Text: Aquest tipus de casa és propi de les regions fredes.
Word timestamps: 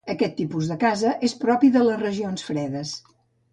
Aquest 0.11 0.31
tipus 0.37 0.69
de 0.71 0.77
casa 0.83 1.11
és 1.29 1.37
propi 1.45 1.71
de 1.77 1.85
les 1.91 2.01
regions 2.01 2.49
fredes. 2.51 2.97